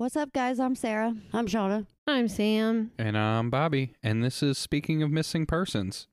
[0.00, 0.58] What's up, guys?
[0.58, 1.14] I'm Sarah.
[1.34, 1.86] I'm Shauna.
[2.06, 2.90] I'm Sam.
[2.98, 6.06] And I'm Bobby, and this is Speaking of Missing Persons.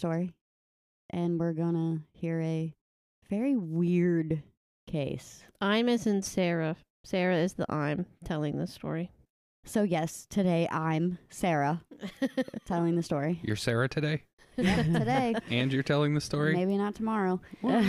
[0.00, 0.32] Story,
[1.10, 2.72] and we're gonna hear a
[3.28, 4.42] very weird
[4.86, 5.42] case.
[5.60, 6.74] I'm as in Sarah.
[7.04, 9.10] Sarah is the I'm telling the story.
[9.66, 11.82] So, yes, today I'm Sarah
[12.64, 13.40] telling the story.
[13.42, 14.22] You're Sarah today,
[14.56, 15.34] Yep, today.
[15.50, 16.54] and you're telling the story.
[16.56, 17.38] Maybe not tomorrow.
[17.62, 17.82] I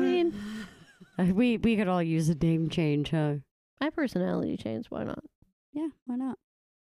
[0.00, 0.34] mean,
[1.16, 3.34] Uh, we we could all use a name change, huh?
[3.80, 4.90] my personality changed.
[4.90, 5.22] Why not?
[5.72, 6.38] Yeah, why not?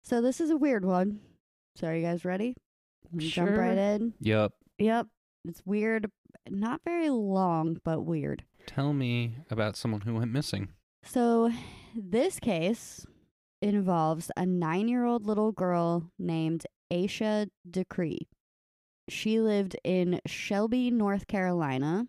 [0.05, 1.21] So, this is a weird one.
[1.77, 2.55] So, are you guys ready?
[3.17, 4.15] Jump right in.
[4.21, 4.53] Yep.
[4.79, 5.07] Yep.
[5.47, 6.11] It's weird.
[6.49, 8.45] Not very long, but weird.
[8.67, 10.69] Tell me about someone who went missing.
[11.05, 11.51] So,
[11.95, 13.07] this case
[13.63, 18.29] involves a nine year old little girl named Asha Degree.
[19.09, 22.07] She lived in Shelby, North Carolina.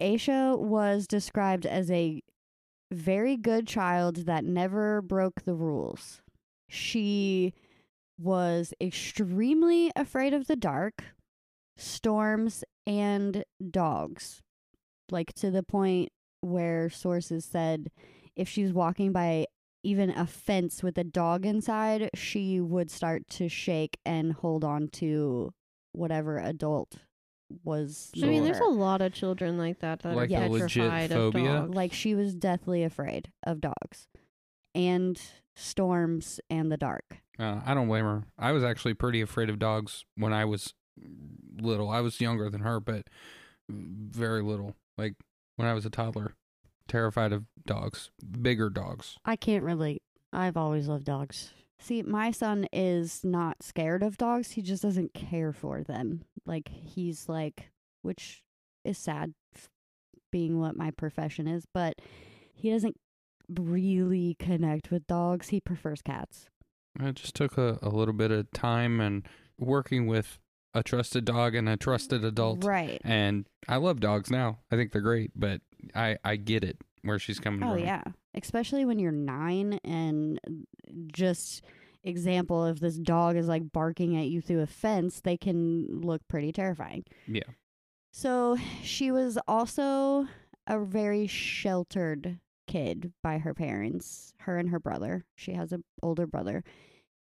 [0.00, 2.22] Asha was described as a
[2.92, 6.20] very good child that never broke the rules.
[6.68, 7.54] She
[8.20, 11.02] was extremely afraid of the dark,
[11.76, 14.42] storms, and dogs.
[15.10, 16.10] Like to the point
[16.40, 17.90] where sources said
[18.36, 19.46] if she was walking by
[19.82, 24.88] even a fence with a dog inside, she would start to shake and hold on
[24.88, 25.52] to
[25.92, 26.96] whatever adult
[27.64, 28.10] was.
[28.22, 31.74] I mean, there's a lot of children like that that Like are petrified of dogs.
[31.74, 34.06] like she was deathly afraid of dogs
[34.74, 35.20] and
[35.56, 37.22] storms and the dark.
[37.40, 38.24] Uh, I don't blame her.
[38.38, 40.74] I was actually pretty afraid of dogs when I was
[41.58, 41.88] little.
[41.88, 43.08] I was younger than her, but
[43.68, 44.76] very little.
[44.98, 45.14] Like
[45.56, 46.34] when I was a toddler,
[46.86, 48.10] terrified of dogs,
[48.42, 49.16] bigger dogs.
[49.24, 50.02] I can't relate.
[50.32, 51.52] I've always loved dogs.
[51.78, 54.52] See, my son is not scared of dogs.
[54.52, 56.24] He just doesn't care for them.
[56.44, 57.70] Like he's like,
[58.02, 58.42] which
[58.84, 59.32] is sad,
[60.30, 61.64] being what my profession is.
[61.72, 61.94] But
[62.54, 62.96] he doesn't
[63.48, 65.48] really connect with dogs.
[65.48, 66.50] He prefers cats.
[66.98, 69.26] It just took a, a little bit of time and
[69.58, 70.38] working with
[70.74, 72.64] a trusted dog and a trusted adult.
[72.64, 73.00] Right.
[73.04, 74.58] And I love dogs now.
[74.70, 75.60] I think they're great, but
[75.94, 77.82] I, I get it where she's coming Oh from.
[77.82, 78.02] Oh, yeah,
[78.34, 80.38] especially when you're nine and
[81.12, 81.62] just
[82.02, 86.26] example if this dog is like barking at you through a fence, they can look
[86.28, 87.04] pretty terrifying.
[87.26, 87.42] Yeah.
[88.12, 90.26] So she was also
[90.66, 92.38] a very sheltered
[92.70, 95.24] kid by her parents, her and her brother.
[95.36, 96.62] She has an older brother.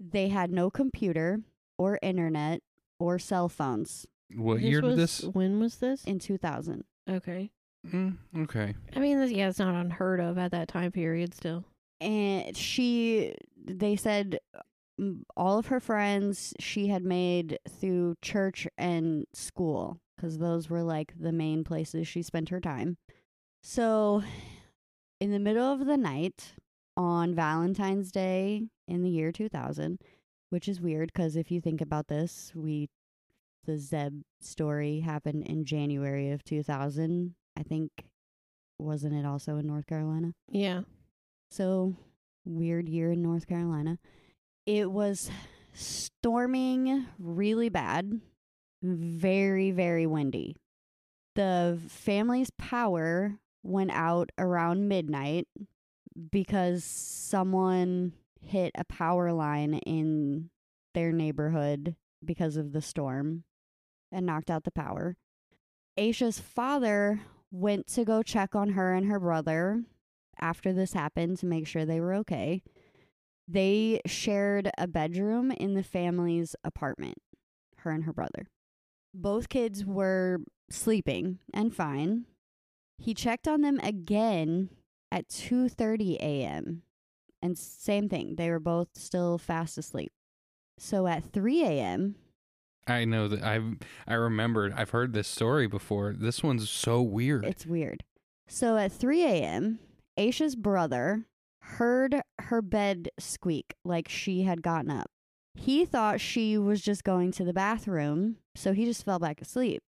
[0.00, 1.40] They had no computer
[1.78, 2.60] or internet
[2.98, 5.22] or cell phones What This year did was- this?
[5.34, 6.04] When was this?
[6.04, 6.84] in 2000.
[7.08, 7.50] Okay.
[7.86, 8.74] Mm, okay.
[8.96, 11.32] I mean, this, yeah, it's not unheard of at that time period.
[11.34, 11.64] Still,
[12.00, 14.40] and she they said
[15.36, 21.12] all of her friends she had made through church and school because those were like
[21.20, 22.96] the main places she spent her time
[23.62, 24.22] so
[25.20, 26.54] in the middle of the night
[26.96, 29.98] on valentine's day in the year 2000
[30.50, 32.88] which is weird because if you think about this we
[33.64, 37.90] the zeb story happened in january of 2000 i think
[38.78, 40.82] wasn't it also in north carolina yeah.
[41.50, 41.94] so
[42.46, 43.98] weird year in North Carolina.
[44.64, 45.30] It was
[45.74, 48.20] storming really bad,
[48.82, 50.56] very, very windy.
[51.34, 55.48] The family's power went out around midnight
[56.30, 60.50] because someone hit a power line in
[60.94, 63.44] their neighborhood because of the storm
[64.12, 65.16] and knocked out the power.
[65.96, 67.20] Asha's father
[67.50, 69.82] went to go check on her and her brother
[70.38, 72.62] after this happened to make sure they were okay.
[73.48, 77.18] They shared a bedroom in the family's apartment,
[77.78, 78.48] her and her brother.
[79.14, 82.26] Both kids were sleeping and fine.
[82.98, 84.70] He checked on them again
[85.12, 86.82] at 2:30 a.m.
[87.40, 90.12] and same thing, they were both still fast asleep.
[90.78, 92.16] So at 3 a.m.,
[92.86, 93.76] I know that I've
[94.06, 96.14] I remembered I've heard this story before.
[96.16, 97.44] This one's so weird.
[97.44, 98.04] It's weird.
[98.48, 99.78] So at 3 a.m.,
[100.18, 101.26] Asha's brother
[101.60, 105.10] heard her bed squeak like she had gotten up.
[105.54, 109.82] He thought she was just going to the bathroom, so he just fell back asleep.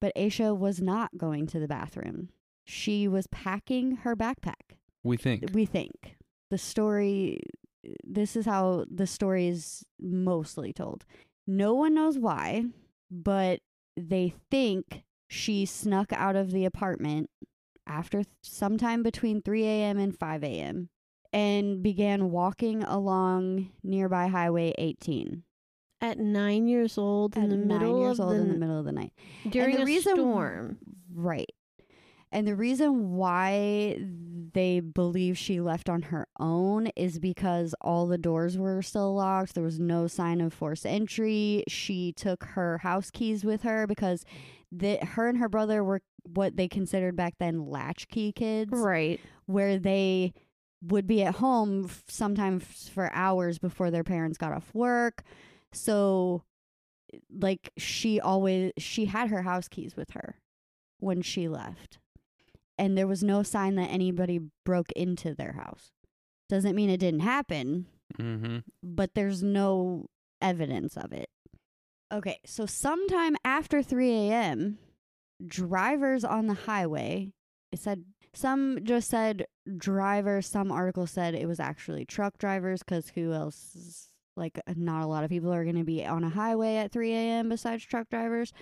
[0.00, 2.28] But Asha was not going to the bathroom.
[2.64, 4.76] She was packing her backpack.
[5.02, 5.50] We think.
[5.52, 6.16] We think.
[6.50, 7.40] The story,
[8.04, 11.04] this is how the story is mostly told.
[11.46, 12.64] No one knows why,
[13.10, 13.60] but
[13.96, 17.28] they think she snuck out of the apartment
[17.86, 19.98] after th- sometime between 3 a.m.
[19.98, 20.88] and 5 a.m.
[21.32, 25.42] and began walking along nearby Highway 18
[26.00, 28.54] At nine years old in at the nine middle years of old the in the
[28.58, 29.12] middle of the night.
[29.50, 30.78] during the a reason- storm.
[31.12, 31.50] Right.
[32.34, 33.96] And the reason why
[34.52, 39.54] they believe she left on her own is because all the doors were still locked.
[39.54, 41.62] There was no sign of forced entry.
[41.68, 44.24] She took her house keys with her because
[44.72, 49.20] the, her and her brother were what they considered back then latchkey kids, Right.
[49.46, 50.32] where they
[50.82, 55.22] would be at home sometimes for hours before their parents got off work.
[55.72, 56.42] So
[57.30, 60.40] like she always she had her house keys with her
[60.98, 61.98] when she left.
[62.78, 65.92] And there was no sign that anybody broke into their house.
[66.48, 67.86] Doesn't mean it didn't happen,
[68.18, 68.58] Mm-hmm.
[68.82, 70.06] but there's no
[70.42, 71.30] evidence of it.
[72.12, 74.78] Okay, so sometime after 3 a.m.,
[75.44, 77.32] drivers on the highway,
[77.72, 78.04] it said,
[78.34, 79.46] some just said
[79.78, 84.10] drivers, some article said it was actually truck drivers because who else?
[84.36, 87.12] Like, not a lot of people are going to be on a highway at 3
[87.12, 87.48] a.m.
[87.48, 88.52] besides truck drivers.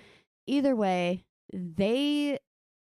[0.47, 2.39] Either way, they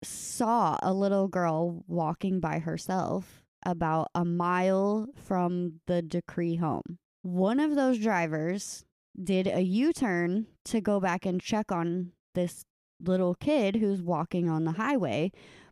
[0.03, 6.99] saw a little girl walking by herself about a mile from the Degree home.
[7.23, 8.85] One of those drivers
[9.21, 12.65] did a U turn to go back and check on this
[13.03, 15.31] little kid who's walking on the highway.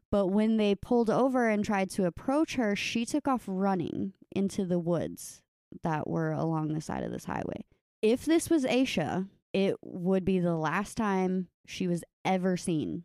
[0.10, 4.66] But when they pulled over and tried to approach her, she took off running into
[4.66, 5.42] the woods
[5.84, 7.66] that were along the side of this highway.
[8.02, 13.04] If this was Asha, it would be the last time she was ever seen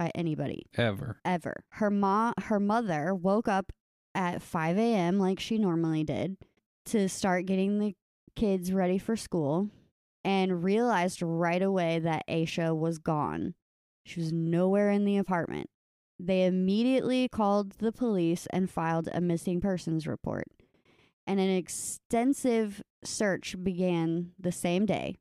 [0.00, 1.20] by anybody Ever.
[1.26, 1.62] ever.
[1.72, 3.70] Her mom, her mother woke up
[4.14, 5.18] at 5 a.m.
[5.18, 6.38] like she normally did
[6.86, 7.94] to start getting the
[8.34, 9.68] kids ready for school
[10.24, 13.52] and realized right away that Asha was gone.
[14.06, 15.68] She was nowhere in the apartment.
[16.18, 20.46] They immediately called the police and filed a missing persons report.
[21.26, 25.16] And an extensive search began the same day.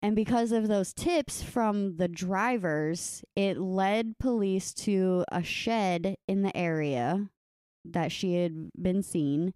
[0.00, 6.42] And because of those tips from the drivers, it led police to a shed in
[6.42, 7.30] the area
[7.84, 9.54] that she had been seen.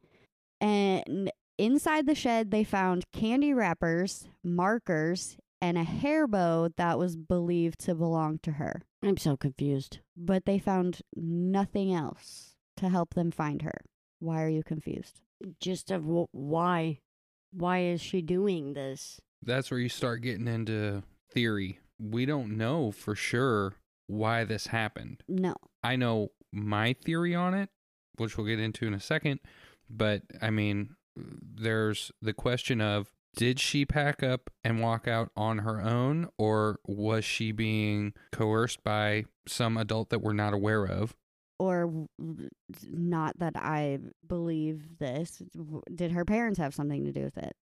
[0.61, 7.17] And inside the shed, they found candy wrappers, markers, and a hair bow that was
[7.17, 8.83] believed to belong to her.
[9.01, 10.01] I'm so confused.
[10.17, 13.83] But they found nothing else to help them find her.
[14.19, 15.21] Why are you confused?
[15.61, 16.99] Just of wh- why,
[17.53, 19.21] why is she doing this?
[19.43, 21.03] That's where you start getting into
[21.33, 21.81] theory.
[21.99, 23.75] We don't know for sure
[24.07, 25.23] why this happened.
[25.29, 25.55] No.
[25.83, 27.71] I know my theory on it,
[28.17, 29.41] which we'll get into in a second.
[29.91, 35.59] But I mean, there's the question of did she pack up and walk out on
[35.59, 41.17] her own, or was she being coerced by some adult that we're not aware of?
[41.59, 42.07] Or
[42.91, 45.43] not that I believe this.
[45.95, 47.57] Did her parents have something to do with it?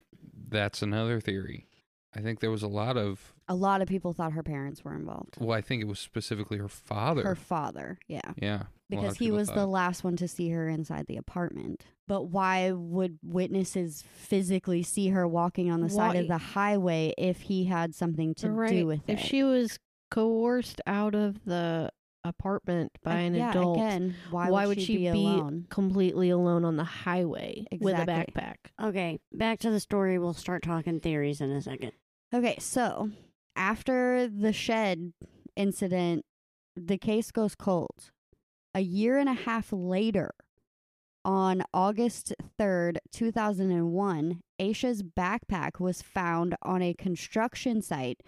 [0.48, 1.66] That's another theory.
[2.14, 4.94] I think there was a lot of, A lot of people thought her parents were
[4.94, 5.36] involved.
[5.38, 7.22] well, I think it was specifically her father.
[7.24, 8.20] Her father, yeah.
[8.40, 8.54] yeah.
[8.54, 9.68] a lot because he people was the thought.
[9.68, 11.84] last one to see her inside the apartment.
[12.08, 17.12] But why would witnesses physically see her walking on the side Why- of the highway
[17.18, 18.70] if he had something to right.
[18.70, 19.12] do with it?
[19.12, 19.26] if it?
[19.26, 19.78] she was
[20.10, 21.90] coerced out of the
[22.28, 25.66] apartment by an yeah, adult, again, why, why would, would she, she be, be- alone?
[25.70, 28.56] completely alone on the highway with a backpack.
[28.82, 30.18] Okay, back to the story.
[30.18, 31.92] We'll start talking theories in a second.
[32.34, 33.10] Okay, so
[33.54, 35.12] after the shed
[35.56, 36.24] incident,
[36.76, 38.10] the case goes cold.
[38.74, 40.32] A year and a half later,
[41.24, 48.20] on August 3rd, 2001, Asha's backpack was found on a construction site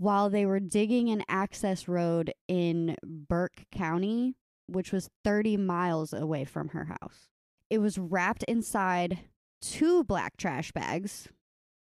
[0.00, 4.34] while they were digging an access road in Burke County,
[4.66, 7.28] which was 30 miles away from her house.
[7.68, 9.18] It was wrapped inside
[9.60, 11.28] two black trash bags.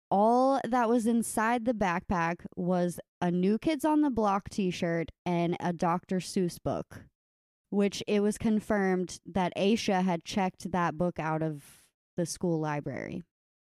[0.09, 5.09] All that was inside the backpack was a New Kids on the Block t shirt
[5.25, 6.17] and a Dr.
[6.17, 7.05] Seuss book,
[7.69, 11.63] which it was confirmed that Asha had checked that book out of
[12.17, 13.23] the school library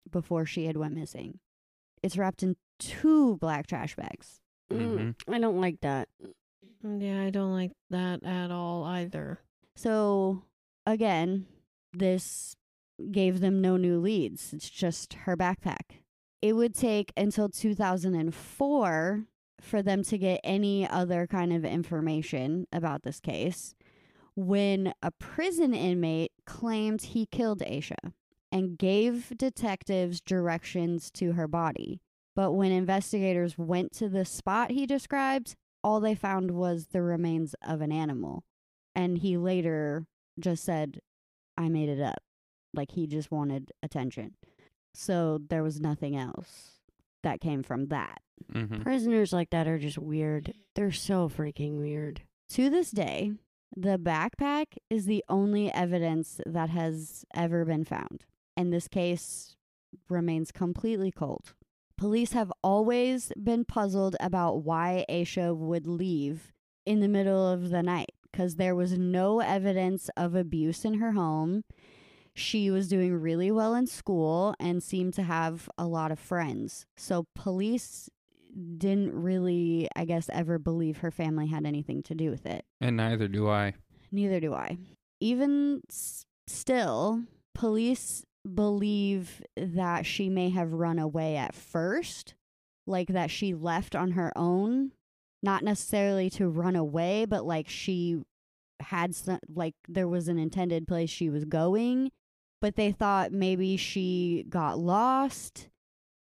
[0.10, 1.40] before she had went missing.
[2.02, 4.42] It's wrapped in two black trash bags.
[4.72, 6.10] Mm, I don't like that.
[6.84, 9.40] Yeah, I don't like that at all either.
[9.76, 10.44] So,
[10.86, 11.46] again,
[11.94, 12.56] this
[13.12, 14.54] gave them no new leads.
[14.54, 16.00] It's just her backpack.
[16.42, 19.26] It would take until 2004
[19.60, 23.76] for them to get any other kind of information about this case
[24.36, 28.14] when a prison inmate claimed he killed Asha
[28.52, 32.02] and gave detectives directions to her body.
[32.36, 37.56] But when investigators went to the spot he described, all they found was the remains
[37.66, 38.44] of an animal.
[38.96, 40.06] And he later
[40.40, 41.00] just said,
[41.58, 42.20] I made it up.
[42.74, 44.36] Like he just wanted attention.
[44.94, 46.72] So there was nothing else
[47.24, 48.22] that came from that.
[48.52, 48.82] Mm-hmm.
[48.82, 50.54] Prisoners like that are just weird.
[50.76, 52.22] They're so freaking weird.
[52.52, 53.34] To this day,
[53.76, 58.26] the backpack is the only evidence that has ever been found.
[58.58, 59.56] And this case
[60.10, 61.54] remains completely cold.
[62.02, 66.52] Police have always been puzzled about why Asha would leave
[66.84, 71.12] in the middle of the night because there was no evidence of abuse in her
[71.12, 71.64] home.
[72.34, 76.88] She was doing really well in school and seemed to have a lot of friends.
[76.98, 78.10] So police
[78.80, 82.66] didn't really, I guess, ever believe her family had anything to do with it.
[82.82, 83.76] And neither do I.
[84.12, 84.80] Neither do I.
[85.20, 87.22] Even s- still,
[87.54, 92.36] police believe that she may have run away at first,
[92.88, 94.92] like that she left on her own,
[95.44, 98.22] not necessarily to run away, but like she
[98.80, 102.12] had some, like there was an intended place she was going,
[102.62, 105.70] but they thought maybe she got lost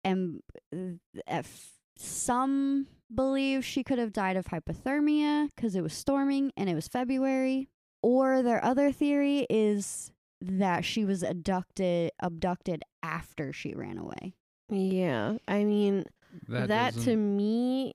[0.05, 0.41] and
[0.75, 6.53] uh, at f- some believe she could have died of hypothermia because it was storming
[6.57, 7.69] and it was February.
[8.03, 14.35] Or their other theory is that she was abducted abducted after she ran away.
[14.69, 16.05] Yeah, I mean
[16.49, 17.95] That, that, to me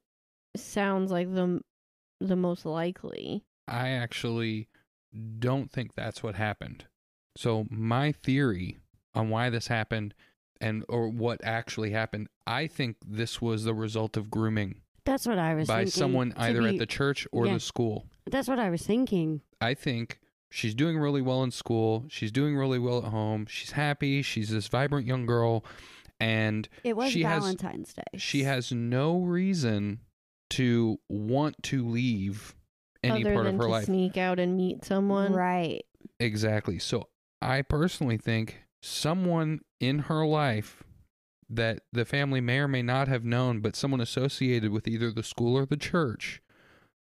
[0.55, 1.61] sounds like the
[2.19, 3.43] the most likely.
[3.67, 4.69] I actually
[5.39, 6.85] don't think that's what happened.
[7.37, 8.77] So my theory
[9.13, 10.13] on why this happened
[10.59, 15.39] and or what actually happened, I think this was the result of grooming That's what
[15.39, 15.75] I was thinking.
[15.75, 15.99] by thinking.
[15.99, 17.53] someone To either at the church or yeah.
[17.53, 18.05] the school.
[18.29, 19.41] That's what I was thinking.
[19.59, 20.19] I think
[20.51, 22.05] she's doing really well in school.
[22.09, 23.47] She's doing really well at home.
[23.49, 24.21] She's happy.
[24.21, 25.65] She's this vibrant young girl
[26.19, 28.03] and It was She has- Valentine's Day.
[28.19, 30.01] she has no reason
[30.51, 32.53] to want to leave
[33.03, 33.85] any other part than of her to life.
[33.85, 35.33] sneak out and meet someone.
[35.33, 35.83] right.
[36.19, 36.77] Exactly.
[36.77, 37.07] So
[37.41, 40.83] I personally think someone in her life
[41.49, 45.23] that the family may or may not have known, but someone associated with either the
[45.23, 46.41] school or the church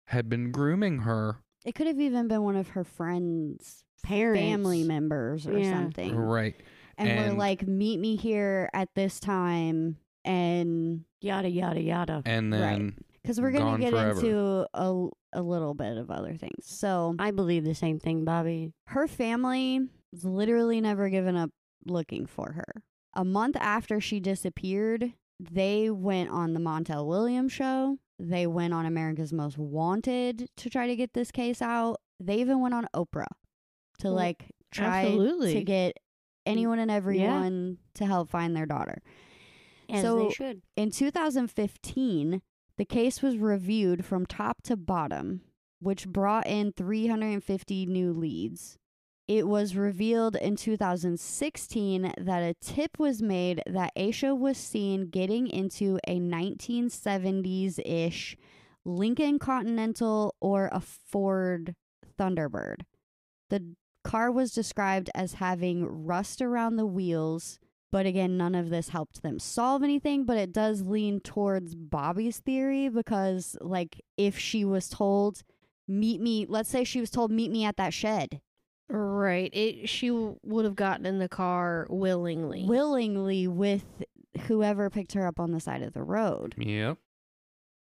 [0.07, 1.37] had been grooming her.
[1.65, 4.39] It could have even been one of her friends, Parents.
[4.41, 5.71] family members or Yeah.
[5.71, 6.15] something.
[6.15, 6.55] Right.
[6.97, 12.21] And, we're like, meet me here at this time and Yada yada yada.
[12.25, 14.19] And then because we're gonna get forever.
[14.19, 16.65] into a, a little bit of other things.
[16.65, 18.71] So I believe the same thing, Bobby.
[18.87, 21.49] her family was literally never given up
[21.85, 22.83] looking for her.
[23.15, 27.97] A month after she disappeared, they went on the Montel Williams show.
[28.19, 31.97] They went on America's Most Wanted to try to get this case out.
[32.19, 33.25] They even went on Oprah
[33.99, 35.05] to Well, like try
[35.53, 35.97] to get
[36.45, 39.01] anyone and everyone to help find their daughter.
[39.89, 40.61] As So- they should.
[40.75, 42.41] In 2015,
[42.77, 45.41] the case was reviewed from top to bottom,
[45.79, 48.77] which brought in 350 new leads.
[49.27, 55.47] It was revealed in 2016 that a tip was made that Asha was seen getting
[55.47, 58.37] into a 1970s ish
[58.85, 61.75] Lincoln Continental or a Ford
[62.17, 62.83] Thunderbird.
[63.49, 67.59] The car was described as having rust around the wheels,
[67.91, 70.23] but again, none of this helped them solve anything.
[70.23, 75.43] But it does lean towards Bobby's theory because, like, if she was told,
[75.85, 78.39] meet me, let's say she was told, meet me at that shed
[78.89, 79.49] Right.
[79.53, 82.65] It she would have gotten in the car willingly.
[82.65, 83.83] willingly with
[84.47, 86.55] whoever picked her up on the side of the road.
[86.57, 86.97] yep.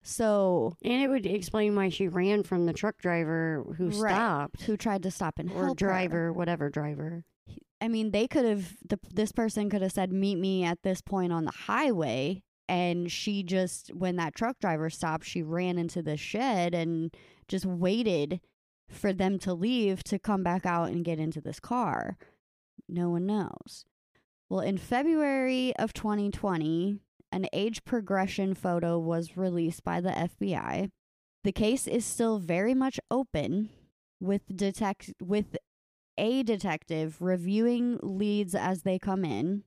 [0.02, 4.12] So, And it would explain why she ran from the truck driver who Right.
[4.14, 4.62] stopped.
[4.62, 5.86] who tried to stop and or help her.
[5.86, 7.24] driver, whatever driver.
[7.80, 11.02] I mean, they could have the this person could have said, "Meet me at this
[11.02, 16.02] point on the highway," and she just when that truck driver stopped, she ran into
[16.02, 17.14] the shed and
[17.48, 18.40] just waited
[18.88, 22.16] for them to leave to come back out and get into this car.
[22.88, 23.84] No one knows.
[24.48, 27.00] Well, in February of 2020,
[27.32, 30.90] an age progression photo was released by the FBI.
[31.42, 33.70] The case is still very much open
[34.20, 35.56] with detect with
[36.18, 39.64] a detective reviewing leads as they come in.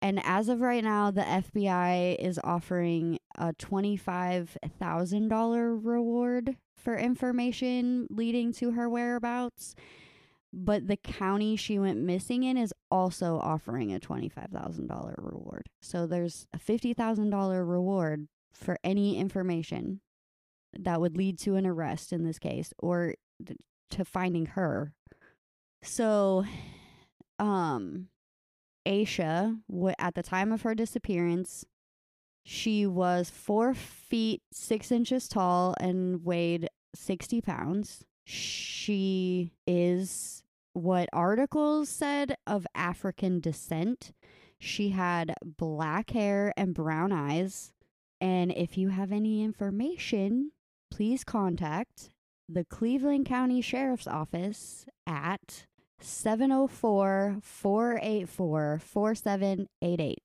[0.00, 8.52] And as of right now, the FBI is offering a $25,000 reward for information leading
[8.54, 9.74] to her whereabouts.
[10.52, 15.70] But the county she went missing in is also offering a $25,000 reward.
[15.80, 20.00] So there's a $50,000 reward for any information
[20.78, 23.58] that would lead to an arrest in this case or th-
[23.90, 24.92] to finding her.
[25.82, 26.44] So,
[27.38, 28.08] um,
[28.86, 31.64] Asha, w- at the time of her disappearance,
[32.44, 38.04] she was four feet six inches tall and weighed 60 pounds.
[38.24, 44.12] She is what articles said of African descent.
[44.58, 47.72] She had black hair and brown eyes.
[48.20, 50.52] And if you have any information,
[50.90, 52.10] please contact
[52.48, 55.66] the Cleveland County Sheriff's Office at
[56.00, 60.18] 704 484 4788.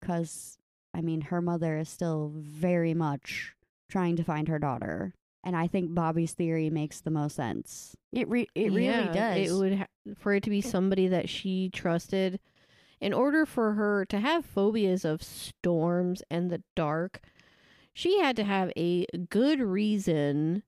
[0.00, 0.58] Because,
[0.94, 3.52] I mean, her mother is still very much
[3.90, 5.12] trying to find her daughter.
[5.42, 7.96] And I think Bobby's theory makes the most sense.
[8.12, 9.50] It re- it really Yeah, does.
[9.50, 9.86] It would ha-
[10.16, 12.40] for it to be somebody that she trusted.
[13.00, 17.20] In order for her to have phobias of storms and the dark,
[17.92, 20.62] she had to have a good reason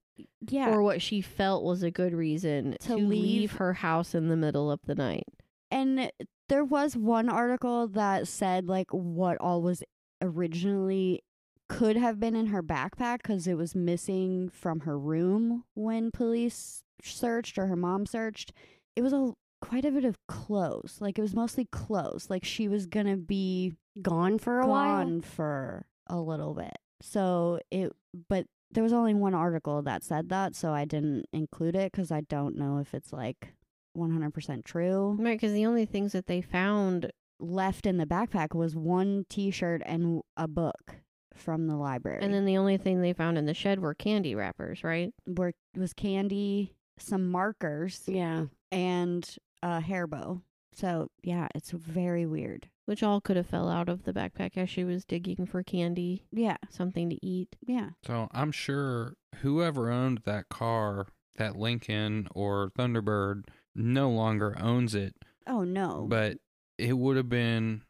[0.47, 0.69] Yeah.
[0.69, 4.27] or what she felt was a good reason To to, leave leave- her house in
[4.27, 5.27] the middle of the night.
[5.71, 6.11] And
[6.49, 9.83] there was one article that said like what all was
[10.21, 11.23] originally
[11.69, 16.83] could have been in her backpack because it was missing from her room when police
[17.03, 18.53] searched or her mom searched.
[18.95, 20.97] It was a quite a bit of clothes.
[20.99, 22.27] Like it was mostly clothes.
[22.29, 25.03] Like she was gonna be gone for a while.
[25.03, 26.77] gone for a little bit.
[27.01, 27.91] So it,
[28.29, 32.11] but there was only one article that said that, so I didn't include it because
[32.11, 33.53] I don't know if it's like
[33.97, 38.75] 100% true Right, because the only things that they found, left in the backpack was
[38.75, 40.95] one t-shirt and a book
[41.35, 42.23] from the library.
[42.23, 45.13] and then the only thing they found in the shed were candy wrappers, right?
[45.27, 48.45] were was candy, some markers, Yeah.
[48.71, 50.41] and a hair bow.
[50.73, 52.69] So yeah, it's very weird.
[52.85, 56.23] Which all could have fell out of the backpack as she was digging for candy,
[56.31, 57.55] Yeah, something to eat.
[57.67, 57.89] yeah.
[58.05, 63.43] So I'm sure whoever owned that car, that Lincoln or Thunderbird,
[63.75, 65.15] no longer owns it.
[65.45, 66.07] Oh no.
[66.09, 66.37] But
[66.77, 67.81] it would have been,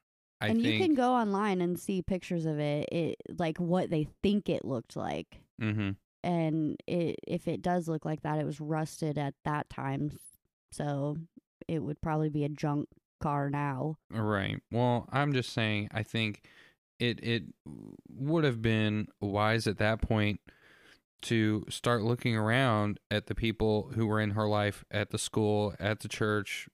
[0.41, 0.79] I and think.
[0.79, 4.63] you can go online and see pictures of it, it like what they think it
[4.65, 5.41] looked like.
[5.59, 5.91] hmm
[6.23, 10.11] And it if it does look like that, it was rusted at that time.
[10.71, 11.17] So
[11.67, 12.87] it would probably be a junk
[13.21, 13.97] car now.
[14.11, 14.61] Right.
[14.71, 15.89] Well, I'm just saying.
[15.91, 16.43] I think
[16.99, 17.43] it it
[18.09, 20.39] would have been wise at that point
[21.23, 25.73] to start looking around at the people who were in her life at the school,
[25.79, 26.69] at the church,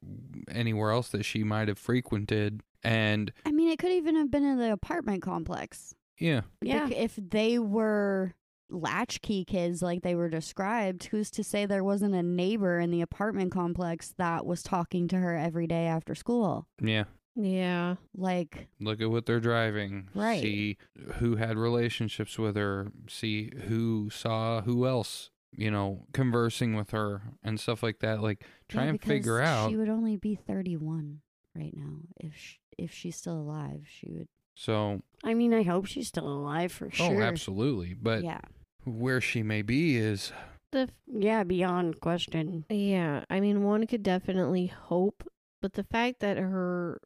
[0.49, 4.43] anywhere else that she might have frequented, and I mean, it could even have been
[4.43, 5.95] in the apartment complex.
[6.19, 6.89] yeah, Yeah.
[6.89, 8.34] If they were
[8.69, 13.01] latchkey kids like they were described, who's to say there wasn't a neighbor in the
[13.01, 16.67] apartment complex that was talking to her every day after school?
[16.82, 17.06] yeah.
[17.36, 17.96] Yeah.
[18.15, 20.10] Like, Look at what they're driving.
[20.13, 20.41] Right.
[20.41, 20.78] See
[21.15, 22.91] who had relationships with her.
[23.10, 28.22] See who saw who else, you know, conversing with her and stuff like that.
[28.22, 29.69] Like try yeah, and figure out.
[29.69, 31.22] She would only be 31
[31.56, 32.02] right now.
[32.17, 34.28] If sh- if she's still alive, she would.
[34.56, 37.22] so, I mean, I hope she's still alive for oh, sure.
[37.22, 37.93] oh, absolutely.
[37.93, 38.41] But yeah.
[38.84, 40.32] where she may be is
[40.72, 42.65] The f- Yeah, beyond question.
[42.69, 45.24] yeah, I mean, one could definitely hope,
[45.62, 47.00] but the fact that her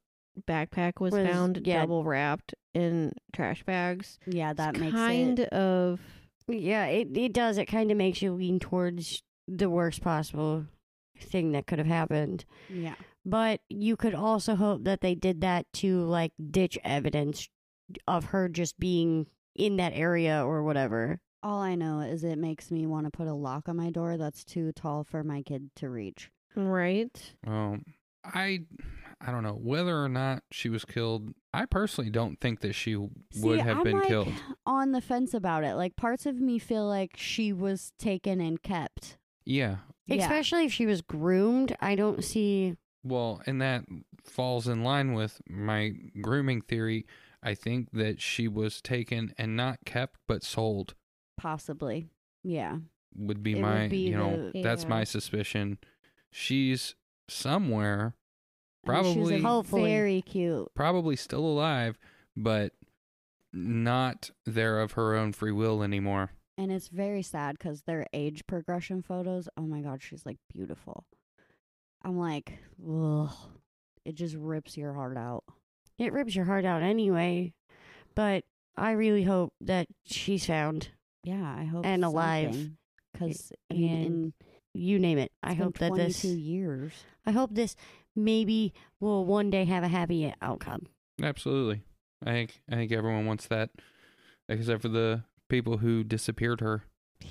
[0.48, 1.82] backpack was, Was- found yeah.
[1.82, 5.50] double wrapped in trash bags, Yeah, that it's makes kind it.
[5.50, 6.00] of
[6.48, 7.58] Yeah, it it does.
[7.58, 10.66] It kind of makes you lean towards the worst possible
[11.20, 12.46] thing that could have happened.
[12.70, 12.96] Yeah.
[13.26, 17.50] But you could also hope that they did that to like ditch evidence
[18.08, 21.20] of her just being in that area or whatever.
[21.44, 24.18] All I know is it makes me want to put a lock on my door
[24.18, 26.30] that's too tall for my kid to reach.
[26.56, 27.34] right.
[27.46, 27.84] Um,
[28.24, 28.62] I,
[29.22, 31.30] I don't know whether or not she was killed.
[31.54, 34.32] I personally don't think that she would See, have I'm been like killed.
[34.66, 35.76] on the fence about it.
[35.76, 39.18] Like parts of me feel like she was taken and kept.
[39.46, 39.78] Yeah.
[40.06, 40.22] Yeah.
[40.24, 41.76] Especially if she was groomed.
[41.82, 42.76] I don't see.
[43.04, 43.86] Well, and that
[44.24, 47.06] falls in line with my grooming theory.
[47.42, 50.96] I think that she was taken and not kept, but sold.
[51.38, 52.08] Possibly.
[52.44, 52.78] Yeah.
[53.16, 54.90] Would be It would my, be you know, the- that's Yeah.
[54.90, 55.78] my suspicion.
[56.32, 56.96] She's
[57.30, 58.14] somewhere,
[58.88, 59.84] I mean, she Probably- Hopefully.
[59.92, 60.70] very cute.
[60.76, 61.98] probably still alive,
[62.36, 62.74] but
[63.54, 66.32] not there of her own free will anymore.
[66.58, 69.48] And it's very sad because their age progression photos.
[69.58, 71.06] Oh my god, she's like beautiful.
[72.04, 73.32] I'm like, ugh.
[74.06, 75.44] It just rips your heart out.
[76.00, 77.54] It rips your heart out anyway.
[78.16, 78.46] But
[78.78, 80.90] I really hope that she's found.
[81.24, 82.72] Yeah, I hope And alive.
[83.14, 84.34] Because And in
[84.78, 85.32] You name it.
[85.42, 86.22] I been hope that this.
[86.22, 86.94] 22 years.
[87.26, 87.76] I hope this
[88.16, 90.88] maybe will one day have a happy outcome.
[91.22, 91.82] Absolutely.
[92.26, 93.70] I think I think everyone wants that,
[94.50, 96.84] except for the people who disappeared her.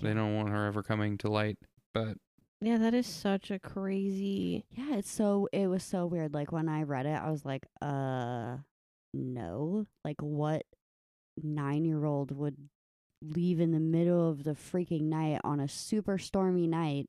[0.03, 1.59] They don't want her ever coming to light.
[1.95, 2.17] But
[2.61, 4.65] Yeah, that is such a crazy.
[4.71, 6.35] Yeah, it's so it was so weird.
[6.35, 8.57] Like when I read it, I was like, uh
[9.15, 9.87] no.
[10.05, 10.65] Like what
[11.43, 12.57] nine year old would
[13.23, 17.09] leave in the middle of the freaking night on a super stormy night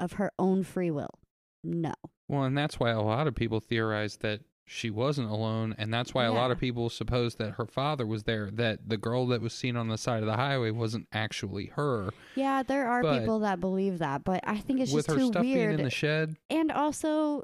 [0.00, 1.18] of her own free will?
[1.62, 1.92] No.
[2.28, 6.14] well, and that's why a lot of people theorize that she wasn't alone, and that's
[6.14, 8.50] why a lot of people suppose that her father was there.
[8.52, 12.10] That the girl that was seen on the side of the highway wasn't actually her,
[12.36, 15.20] Yeah, there are But- people that believe that, but I think it's with just her
[15.22, 15.74] too stuff being weird.
[15.80, 16.36] in the shed.
[16.48, 17.42] and also,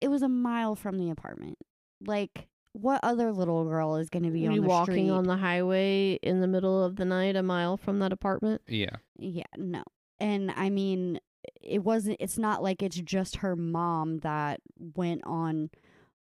[0.00, 1.58] it was a mile from the apartment.
[2.06, 5.10] Like, what other little girl is going to be on the walking street?
[5.10, 8.62] on the highway in the middle of the night, a mile from that apartment.
[8.68, 9.82] Yeah, Yeah, no.
[10.20, 11.18] And I mean,
[11.60, 14.60] it wasn't, it's not like it's just her mom that
[14.96, 15.70] went on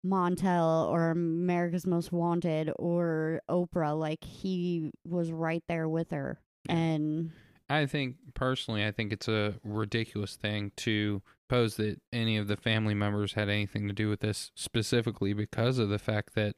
[0.05, 3.99] Montel or America's Most Wanted or Oprah.
[3.99, 6.39] Like, he was right there with her.
[6.69, 7.31] And
[7.69, 12.57] I think personally, I think it's a ridiculous thing to pose that any of the
[12.57, 16.57] family members had anything to do with this, specifically because of the fact that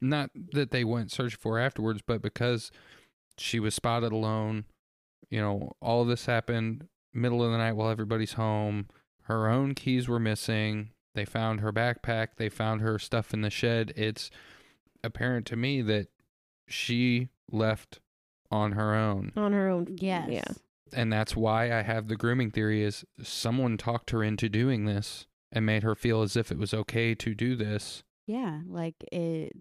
[0.00, 2.70] not that they went searching for her afterwards, but because
[3.38, 4.64] she was spotted alone.
[5.30, 8.88] You know, all of this happened middle of the night while everybody's home.
[9.22, 10.90] Her own keys were missing.
[11.14, 12.28] They found her backpack.
[12.36, 13.92] They found her stuff in the shed.
[13.96, 14.30] It's
[15.02, 16.08] apparent to me that
[16.68, 18.00] she left
[18.50, 19.96] on her own On her own.
[20.00, 20.28] yes.
[20.30, 20.44] Yeah.
[20.92, 25.26] and that's why I have the grooming theory is someone talked her into doing this
[25.50, 28.02] and made her feel as if it was okay to do this.
[28.26, 29.52] Yeah, like it.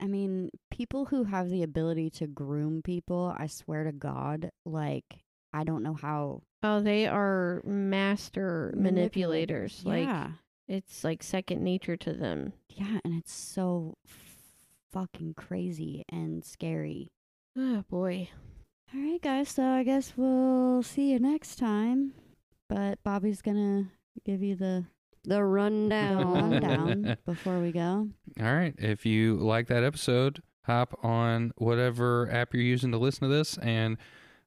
[0.00, 5.23] I mean, people who have the ability to groom people, I swear to God, like
[5.54, 9.82] I don't know how Oh, they are master manipulators.
[9.84, 10.30] Like Yeah,
[10.66, 12.52] it's like second nature to them.
[12.70, 14.56] yeah, and it's so f-
[14.92, 17.10] fucking crazy and scary.
[17.56, 18.28] Oh boy.
[18.94, 19.48] All right, guys.
[19.50, 22.14] So I guess we'll see you next time.
[22.68, 23.90] But Bobby's gonna
[24.24, 24.84] give you the
[25.24, 26.32] The rundown.
[26.50, 28.08] rundown before we go.
[28.40, 28.74] All right.
[28.78, 33.58] If you like that episode, hop on whatever app you're using to listen to this
[33.58, 33.98] and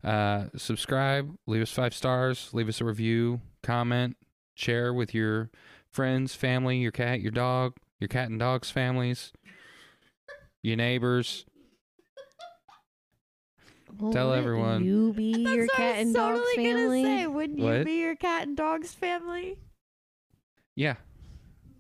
[0.04, 4.18] uh, subscribe, leave us five stars, leave us a review, comment,
[4.56, 5.50] share with your
[5.90, 9.32] friends, family, your cat, your dog, your cat and dog's families,
[10.62, 11.46] your neighbors.
[14.12, 14.84] Tell everyone.
[14.84, 17.26] You be your cat and dog's family.
[17.26, 17.86] Wouldn't What?
[17.86, 19.58] be your cat and dog's family?
[20.76, 20.96] Yeah.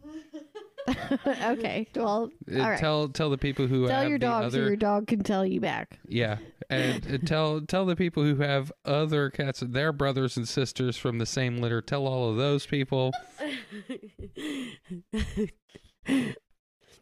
[1.43, 1.87] okay.
[1.95, 2.79] Well, Uh, All right.
[2.79, 5.21] Tell tell the people who tell have your the dog so other your dog can
[5.23, 5.99] tell you back.
[6.07, 6.37] yeah,
[6.69, 11.17] and uh, tell tell the people who have other cats, their brothers and sisters from
[11.17, 11.81] the same litter.
[11.81, 13.11] Tell all of those people.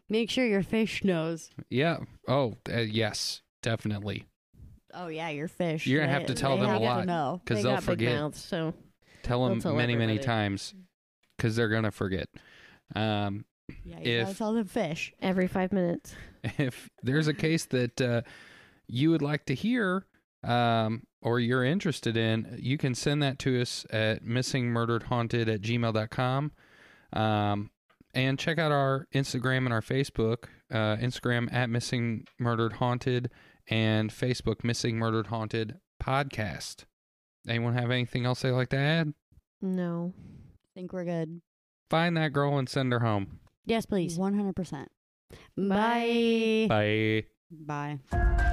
[0.08, 1.50] Make sure your fish knows.
[1.68, 1.98] Yeah.
[2.28, 4.26] Oh, uh, yes, definitely.
[4.94, 5.86] Oh yeah, your fish.
[5.86, 7.06] You're gonna have to tell them a have to lot.
[7.06, 7.40] know.
[7.44, 8.14] Because they they'll got big forget.
[8.14, 8.72] mouths, so
[9.22, 10.26] Tell them tell many many everybody.
[10.26, 10.74] times
[11.36, 12.28] because they're gonna forget.
[12.94, 13.44] Um,
[13.84, 15.12] Yeah, you gotta If- tell them fish.
[15.20, 16.14] every five minutes.
[16.58, 18.22] if there's a case that uh,
[18.86, 20.06] you would like to hear
[20.44, 26.52] um, or you're interested in, you can send that to us at missingmurderedhaunted at gmail.com.
[27.12, 27.70] Um,
[28.14, 30.44] and check out our Instagram and our Facebook.
[30.70, 33.30] Uh, Instagram at Missing Murdered Haunted
[33.68, 36.84] and Facebook Missing Murdered Haunted Podcast.
[37.48, 39.12] Anyone have anything else they'd like to add?
[39.62, 40.12] No.
[40.16, 41.40] I Think we're good.
[41.90, 43.38] Find that girl and send her home.
[43.66, 44.16] Yes, please.
[44.16, 44.88] One hundred percent.
[45.56, 46.66] Bye.
[46.68, 47.24] Bye.
[47.50, 48.48] Bye.